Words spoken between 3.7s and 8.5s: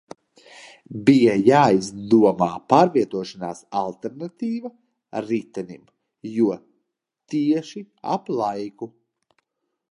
alternatīva ritenim, jo tieši ap